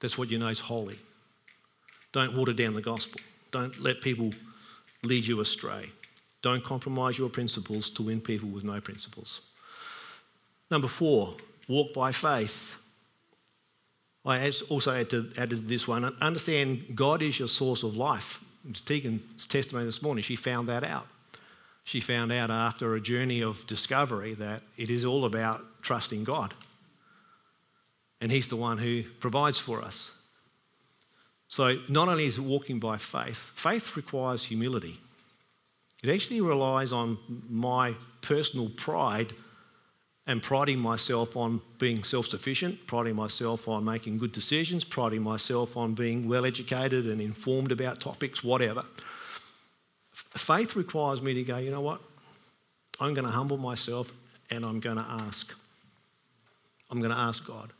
[0.00, 0.98] That's what you know is holy.
[2.12, 3.20] Don't water down the gospel.
[3.50, 4.32] Don't let people
[5.02, 5.90] lead you astray.
[6.42, 9.40] Don't compromise your principles to win people with no principles.
[10.70, 11.36] Number four,
[11.68, 12.76] walk by faith.
[14.24, 16.04] I also had added, added this one.
[16.20, 18.42] Understand God is your source of life.
[18.84, 21.06] Tegan's testimony this morning, she found that out.
[21.84, 26.54] She found out after a journey of discovery that it is all about trusting God
[28.20, 30.12] and He's the one who provides for us.
[31.48, 35.00] So, not only is it walking by faith, faith requires humility.
[36.02, 39.32] It actually relies on my personal pride
[40.26, 45.76] and priding myself on being self sufficient, priding myself on making good decisions, priding myself
[45.76, 48.84] on being well educated and informed about topics, whatever.
[50.12, 52.00] Faith requires me to go, you know what?
[53.00, 54.12] I'm going to humble myself
[54.50, 55.52] and I'm going to ask.
[56.90, 57.72] I'm going to ask God.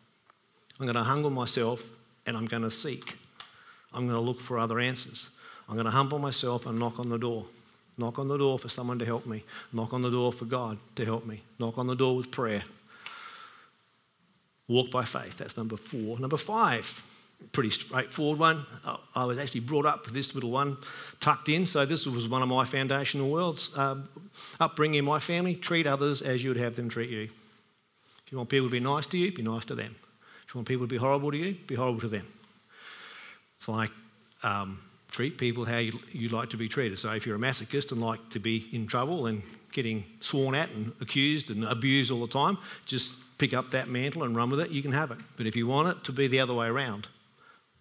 [0.81, 1.85] I'm going to humble myself
[2.25, 3.19] and I'm going to seek.
[3.93, 5.29] I'm going to look for other answers.
[5.69, 7.45] I'm going to humble myself and knock on the door.
[7.99, 9.45] Knock on the door for someone to help me.
[9.75, 11.43] Knock on the door for God to help me.
[11.59, 12.65] Knock on the door with prayer.
[14.69, 15.37] Walk by faith.
[15.37, 16.19] That's number four.
[16.19, 17.03] Number five,
[17.53, 18.65] pretty straightforward one.
[19.15, 20.79] I was actually brought up with this little one
[21.21, 21.67] tucked in.
[21.67, 23.71] So, this was one of my foundational worlds.
[23.77, 23.97] Uh,
[24.61, 27.25] upbringing my family, treat others as you would have them treat you.
[27.25, 29.95] If you want people to be nice to you, be nice to them.
[30.51, 32.27] You want people to be horrible to you, be horrible to them.
[33.59, 33.91] It's like
[34.43, 36.99] um, treat people how you, you like to be treated.
[36.99, 40.71] So if you're a masochist and like to be in trouble and getting sworn at
[40.71, 44.61] and accused and abused all the time, just pick up that mantle and run with
[44.61, 44.71] it.
[44.71, 45.19] You can have it.
[45.37, 47.07] But if you want it to be the other way around,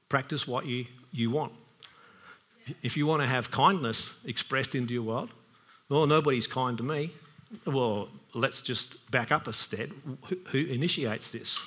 [0.08, 1.54] practice what you, you want.
[2.84, 5.30] If you want to have kindness expressed into your world,
[5.90, 7.12] well, nobody's kind to me.
[7.66, 9.90] Well, let's just back up a step.
[10.50, 11.60] Who initiates this?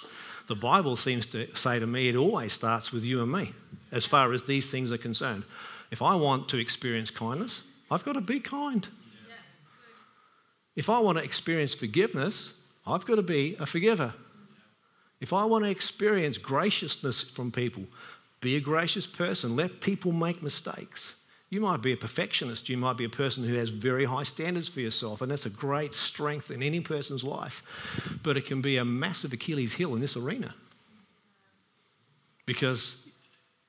[0.53, 3.55] The Bible seems to say to me it always starts with you and me
[3.91, 5.45] as far as these things are concerned.
[5.91, 8.87] If I want to experience kindness, I've got to be kind.
[10.77, 12.53] If I want to experience forgiveness,
[12.87, 14.13] I've got to be a forgiver.
[15.23, 17.85] If I want to experience graciousness from people,
[18.43, 19.57] be a gracious person.
[19.57, 21.15] Let people make mistakes.
[21.53, 22.71] You might be a perfectionist.
[22.71, 25.51] You might be a person who has very high standards for yourself, and that's a
[25.51, 27.63] great strength in any person's life.
[28.23, 30.55] But it can be a massive Achilles heel in this arena
[32.47, 32.97] because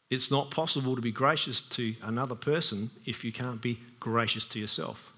[0.09, 4.59] it's not possible to be gracious to another person if you can't be gracious to
[4.59, 5.11] yourself.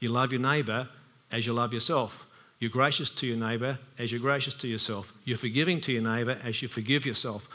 [0.00, 0.90] You love your neighbour
[1.32, 2.26] as you love yourself.
[2.58, 5.10] You're gracious to your neighbour as you're gracious to yourself.
[5.24, 7.48] You're forgiving to your neighbour as you forgive yourself.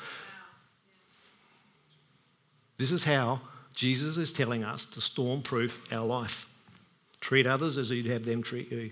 [2.80, 3.42] This is how
[3.80, 6.48] Jesus is telling us to stormproof our life.
[7.22, 8.92] Treat others as you'd have them treat you.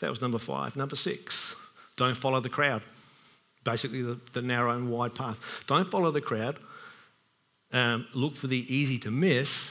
[0.00, 0.74] That was number five.
[0.74, 1.54] Number six,
[1.94, 2.82] don't follow the crowd.
[3.62, 5.38] Basically, the, the narrow and wide path.
[5.68, 6.58] Don't follow the crowd.
[7.72, 9.70] Um, look for the easy to miss,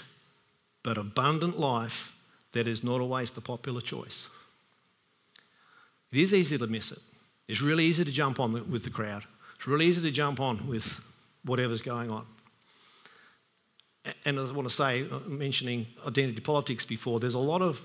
[0.83, 2.15] but abundant life
[2.53, 4.29] that is not always the popular choice.
[6.13, 6.99] It is easy to miss it.
[7.49, 9.25] It's really easy to jump on the, with the crowd.
[9.57, 11.01] It's really easy to jump on with
[11.43, 12.25] whatever's going on
[14.25, 17.81] and I want to say, uh, mentioning identity politics before, there's a lot of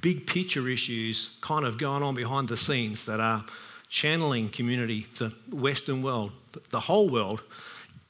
[0.00, 3.44] big picture issues kind of going on behind the scenes that are
[3.88, 6.32] channeling community, the Western world,
[6.70, 7.42] the whole world,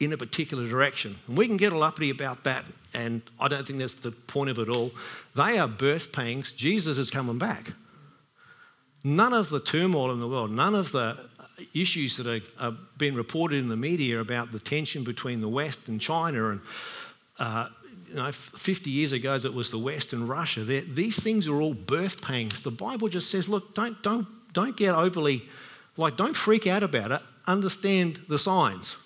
[0.01, 1.19] in a particular direction.
[1.27, 4.51] And we can get all uppity about that, and I don't think that's the point
[4.51, 4.91] of it all.
[5.35, 6.53] They are birth pangs.
[6.53, 7.73] Jesus is coming back.
[9.05, 11.19] None of the turmoil in the world, none of the
[11.75, 15.89] issues that are, are being reported in the media about the tension between the West
[15.89, 16.61] and China and
[17.39, 17.69] uh,
[18.09, 21.61] you know, 50 years ago, as it was the West and Russia, these things are
[21.61, 22.61] all birth pangs.
[22.61, 25.43] The Bible just says, look, don't, don't, don't get overly,
[25.97, 27.21] like, don't freak out about it.
[27.47, 28.97] Understand the signs.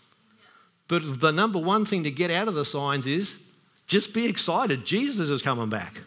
[0.89, 3.39] But the number one thing to get out of the signs is
[3.87, 4.85] just be excited.
[4.85, 6.01] Jesus is coming back.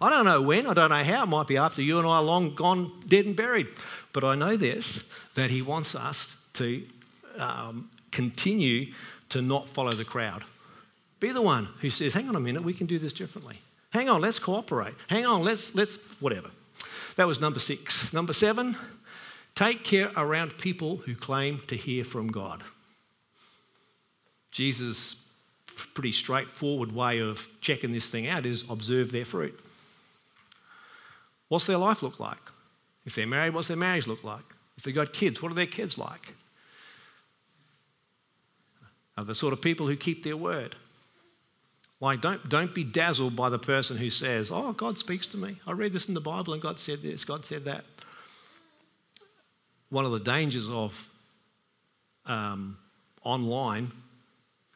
[0.00, 1.22] I don't know when, I don't know how.
[1.22, 3.68] It might be after you and I are long gone, dead and buried.
[4.12, 5.02] But I know this
[5.34, 6.82] that He wants us to
[7.38, 8.92] um, continue
[9.28, 10.44] to not follow the crowd.
[11.22, 13.60] Be the one who says, hang on a minute, we can do this differently.
[13.90, 14.94] Hang on, let's cooperate.
[15.06, 16.50] Hang on, let's, let's, whatever.
[17.14, 18.12] That was number six.
[18.12, 18.74] Number seven,
[19.54, 22.64] take care around people who claim to hear from God.
[24.50, 25.14] Jesus'
[25.94, 29.56] pretty straightforward way of checking this thing out is observe their fruit.
[31.46, 32.42] What's their life look like?
[33.04, 34.44] If they're married, what's their marriage look like?
[34.76, 36.34] If they've got kids, what are their kids like?
[39.16, 40.74] Are the sort of people who keep their word?
[42.02, 45.56] Like, don't, don't be dazzled by the person who says, Oh, God speaks to me.
[45.68, 47.84] I read this in the Bible and God said this, God said that.
[49.88, 51.08] One of the dangers of
[52.26, 52.76] um,
[53.22, 53.92] online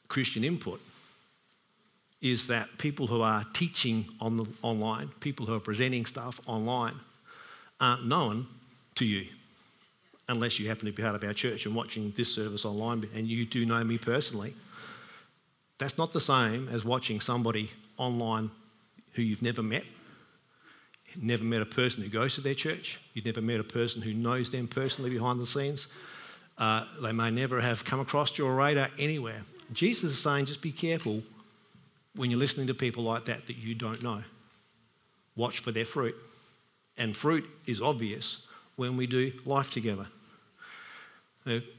[0.07, 0.81] Christian input
[2.23, 6.95] is that people who are teaching on the online, people who are presenting stuff online,
[7.81, 8.47] aren't known
[8.95, 9.27] to you
[10.29, 13.27] unless you happen to be part of our church and watching this service online and
[13.27, 14.55] you do know me personally.
[15.79, 18.51] That's not the same as watching somebody online
[19.13, 19.85] who you've never met.
[21.21, 23.01] Never met a person who goes to their church.
[23.15, 25.89] You've never met a person who knows them personally behind the scenes.
[26.59, 29.43] Uh, they may never have come across your radar anywhere.
[29.73, 31.23] Jesus is saying just be careful
[32.15, 34.23] when you're listening to people like that that you don't know.
[35.37, 36.15] Watch for their fruit.
[36.97, 38.39] And fruit is obvious
[38.77, 40.07] when we do life together.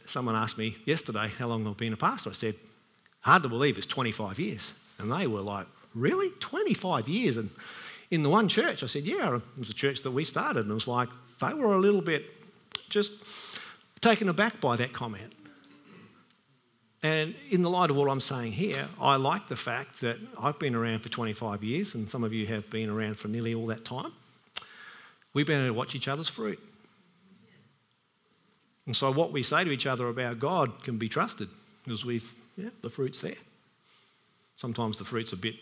[0.05, 2.29] Someone asked me yesterday how long I've been a pastor.
[2.29, 2.55] I said,
[3.27, 4.71] Hard to believe it's 25 years.
[4.99, 6.29] And they were like, Really?
[6.39, 7.35] 25 years?
[7.35, 7.49] And
[8.09, 10.61] in the one church, I said, Yeah, it was a church that we started.
[10.61, 11.09] And it was like,
[11.41, 12.23] they were a little bit
[12.87, 13.11] just
[13.99, 15.33] taken aback by that comment.
[17.03, 20.57] And in the light of what I'm saying here, I like the fact that I've
[20.57, 23.67] been around for 25 years, and some of you have been around for nearly all
[23.67, 24.13] that time.
[25.33, 26.59] We've been able to watch each other's fruit.
[28.85, 31.49] And so, what we say to each other about God can be trusted
[31.83, 33.35] because we've yeah, the fruit's there.
[34.57, 35.55] Sometimes the fruit's a bit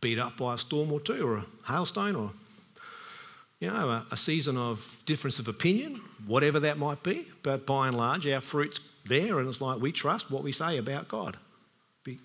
[0.00, 2.30] beat up by a storm or two, or a hailstone, or
[3.60, 7.26] you know, a, a season of difference of opinion, whatever that might be.
[7.42, 10.78] But by and large, our fruit's there, and it's like we trust what we say
[10.78, 11.36] about God.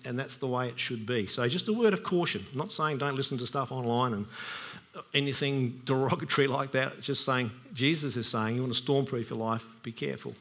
[0.04, 1.28] And that's the way it should be.
[1.28, 2.44] So, just a word of caution.
[2.52, 4.26] I'm not saying don't listen to stuff online and
[5.14, 6.94] anything derogatory like that.
[6.98, 10.34] It's just saying Jesus is saying you want to stormproof your life, be careful.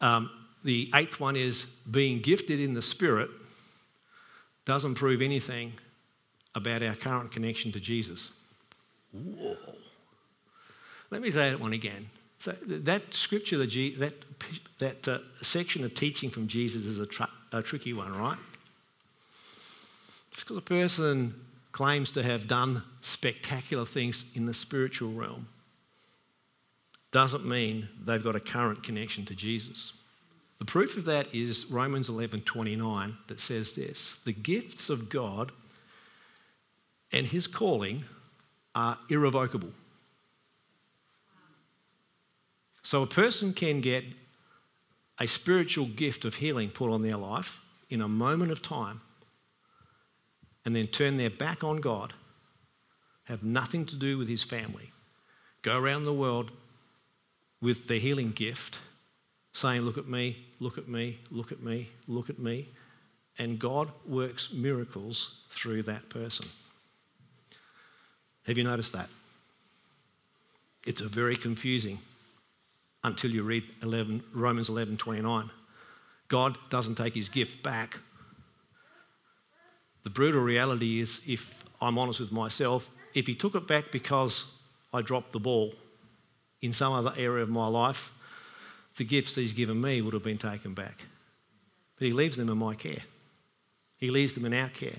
[0.00, 0.30] Um,
[0.64, 3.30] the eighth one is being gifted in the Spirit
[4.64, 5.72] doesn't prove anything
[6.54, 8.30] about our current connection to Jesus.
[9.12, 9.56] Whoa.
[11.10, 12.10] Let me say that one again.
[12.38, 14.14] So that scripture, that,
[14.78, 18.38] that uh, section of teaching from Jesus is a, tr- a tricky one, right?
[20.30, 21.34] Just because a person
[21.72, 25.48] claims to have done spectacular things in the spiritual realm
[27.10, 29.92] doesn't mean they've got a current connection to Jesus.
[30.60, 35.52] The proof of that is Romans 11:29 that says this, the gifts of God
[37.10, 38.04] and his calling
[38.74, 39.72] are irrevocable.
[42.82, 44.04] So a person can get
[45.18, 49.00] a spiritual gift of healing put on their life in a moment of time
[50.64, 52.12] and then turn their back on God,
[53.24, 54.92] have nothing to do with his family,
[55.62, 56.52] go around the world
[57.60, 58.78] with the healing gift,
[59.52, 62.68] saying, Look at me, look at me, look at me, look at me.
[63.38, 66.46] And God works miracles through that person.
[68.46, 69.08] Have you noticed that?
[70.86, 71.98] It's a very confusing
[73.04, 75.50] until you read 11, Romans 11 29.
[76.28, 77.98] God doesn't take his gift back.
[80.02, 84.44] The brutal reality is, if I'm honest with myself, if he took it back because
[84.92, 85.74] I dropped the ball
[86.62, 88.10] in some other area of my life,
[89.00, 91.06] the gifts he's given me would have been taken back.
[91.96, 93.02] But he leaves them in my care,
[93.96, 94.98] he leaves them in our care.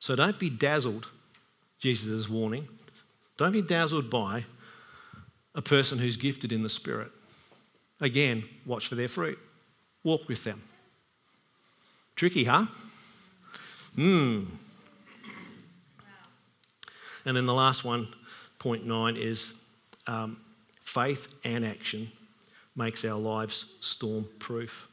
[0.00, 1.06] So don't be dazzled,
[1.78, 2.66] Jesus' warning.
[3.36, 4.46] Don't be dazzled by
[5.54, 7.12] a person who's gifted in the Spirit.
[8.00, 9.38] Again, watch for their fruit,
[10.02, 10.60] walk with them.
[12.16, 12.66] Tricky, huh?
[13.94, 14.42] Hmm.
[17.24, 18.08] And then the last one,
[18.58, 19.52] point nine, is
[20.08, 20.40] um,
[20.82, 22.10] faith and action
[22.78, 24.88] makes our lives storm proof.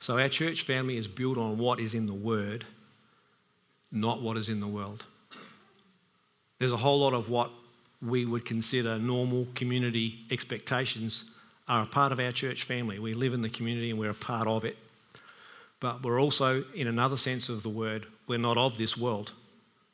[0.00, 2.66] So our church family is built on what is in the Word
[3.94, 5.04] not what is in the world.
[6.58, 7.50] There's a whole lot of what
[8.02, 11.30] we would consider normal community expectations
[11.68, 12.98] are a part of our church family.
[12.98, 14.76] We live in the community and we're a part of it.
[15.80, 19.32] But we're also, in another sense of the word, we're not of this world.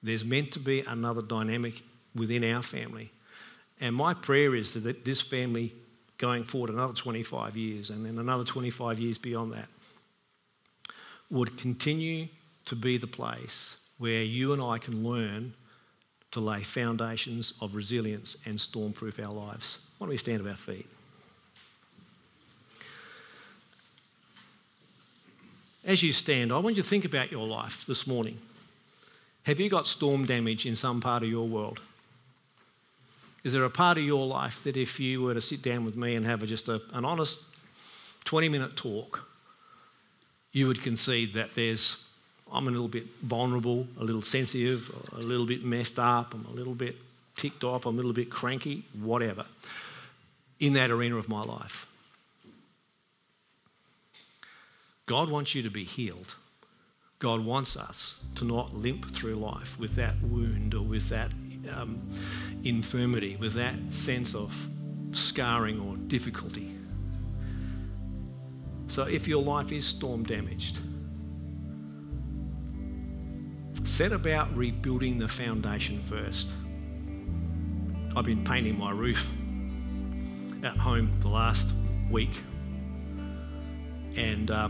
[0.03, 1.82] There's meant to be another dynamic
[2.14, 3.11] within our family.
[3.80, 5.74] And my prayer is that this family,
[6.18, 9.68] going forward another 25 years and then another 25 years beyond that,
[11.30, 12.28] would continue
[12.66, 15.54] to be the place where you and I can learn
[16.32, 19.78] to lay foundations of resilience and stormproof our lives.
[19.98, 20.86] Why don't we stand at our feet?
[25.84, 28.38] As you stand, I want you to think about your life this morning.
[29.44, 31.80] Have you got storm damage in some part of your world?
[33.43, 35.97] Is there a part of your life that if you were to sit down with
[35.97, 37.41] me and have a, just a, an honest
[38.24, 39.26] 20 minute talk,
[40.53, 42.05] you would concede that there's
[42.53, 46.51] I'm a little bit vulnerable, a little sensitive, a little bit messed up, I'm a
[46.51, 46.97] little bit
[47.36, 49.47] ticked off, I'm a little bit cranky, whatever,
[50.59, 51.86] in that arena of my life.
[55.07, 56.34] God wants you to be healed.
[57.20, 61.30] God wants us to not limp through life with that wound or with that
[61.74, 62.08] um,
[62.64, 64.54] infirmity, with that sense of
[65.12, 66.74] scarring or difficulty.
[68.88, 70.78] So if your life is storm damaged,
[73.84, 76.54] set about rebuilding the foundation first.
[78.16, 79.30] I've been painting my roof
[80.62, 81.74] at home the last
[82.11, 82.40] week,
[84.16, 84.68] and uh,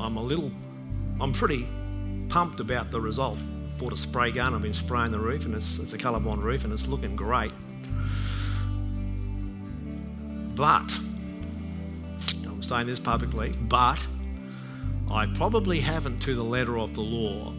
[0.00, 0.50] I'm a little,
[1.20, 1.68] I'm pretty
[2.28, 3.38] pumped about the result.
[3.80, 6.64] Bought a spray gun, I've been spraying the roof, and it's, it's a Colorbond roof,
[6.64, 7.50] and it's looking great.
[10.54, 10.92] But,
[12.44, 14.06] I'm saying this publicly, but
[15.10, 17.54] I probably haven't, to the letter of the law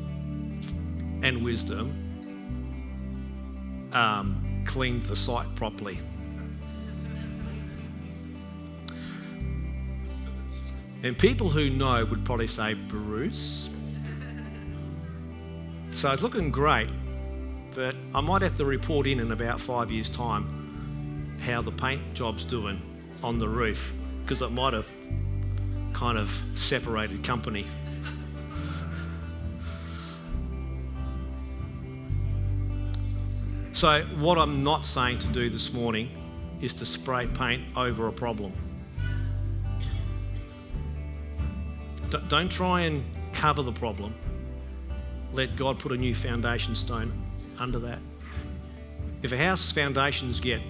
[1.23, 1.89] and wisdom,
[3.91, 5.99] um, cleaned the site properly.
[11.01, 13.71] And people who know would probably say, Bruce.
[16.01, 16.89] So it's looking great,
[17.75, 22.15] but I might have to report in in about five years' time how the paint
[22.15, 22.81] job's doing
[23.21, 23.93] on the roof
[24.23, 24.87] because it might have
[25.93, 27.67] kind of separated company.
[33.73, 36.09] So, what I'm not saying to do this morning
[36.61, 38.53] is to spray paint over a problem.
[42.27, 44.15] Don't try and cover the problem.
[45.33, 47.11] Let God put a new foundation stone
[47.57, 47.99] under that.
[49.23, 50.61] If a house foundations get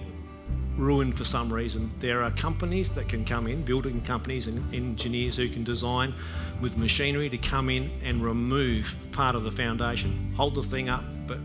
[0.76, 1.90] ruined for some reason.
[2.00, 6.14] There are companies that can come in, building companies and engineers who can design
[6.60, 11.04] with machinery to come in and remove part of the foundation, hold the thing up,
[11.26, 11.38] but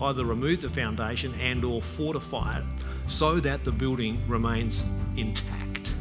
[0.00, 2.64] either remove the foundation and or fortify it
[3.08, 4.84] so that the building remains
[5.16, 5.94] intact.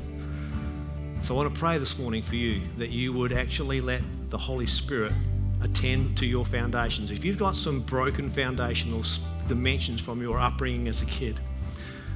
[1.21, 4.37] So I want to pray this morning for you that you would actually let the
[4.37, 5.13] Holy Spirit
[5.61, 7.11] attend to your foundations.
[7.11, 9.03] If you've got some broken foundational
[9.51, 11.37] dimensions from your upbringing as a kid.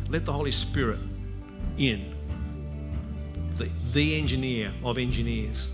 [0.10, 1.00] Let the Holy Spirit
[1.78, 2.16] in,
[3.58, 5.70] the, the engineer of engineers,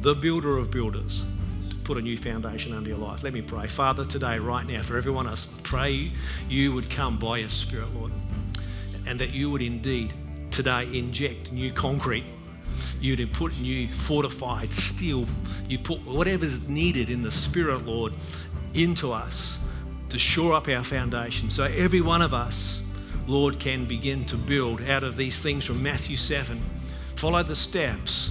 [0.00, 1.22] the builder of builders,
[1.70, 3.24] to put a new foundation under your life.
[3.24, 3.66] Let me pray.
[3.66, 6.12] Father, today, right now, for everyone else, pray
[6.48, 8.12] you would come by your Spirit, Lord,
[9.06, 10.12] and that you would indeed
[10.52, 12.24] today inject new concrete
[13.02, 15.26] you'd put new fortified steel,
[15.68, 18.12] you put whatever's needed in the Spirit, Lord,
[18.74, 19.58] into us
[20.08, 21.50] to shore up our foundation.
[21.50, 22.80] So every one of us,
[23.26, 26.62] Lord, can begin to build out of these things from Matthew 7.
[27.16, 28.30] Follow the steps,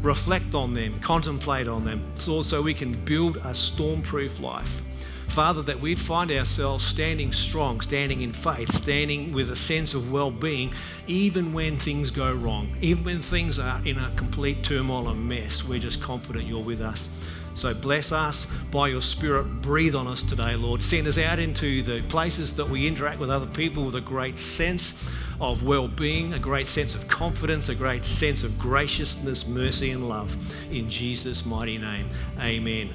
[0.00, 4.80] reflect on them, contemplate on them, so we can build a storm-proof life.
[5.28, 10.10] Father, that we'd find ourselves standing strong, standing in faith, standing with a sense of
[10.10, 10.72] well being,
[11.06, 15.62] even when things go wrong, even when things are in a complete turmoil and mess.
[15.62, 17.08] We're just confident you're with us.
[17.54, 19.44] So bless us by your Spirit.
[19.62, 20.80] Breathe on us today, Lord.
[20.80, 24.38] Send us out into the places that we interact with other people with a great
[24.38, 25.10] sense
[25.40, 30.08] of well being, a great sense of confidence, a great sense of graciousness, mercy, and
[30.08, 30.36] love.
[30.72, 32.08] In Jesus' mighty name,
[32.38, 32.90] amen.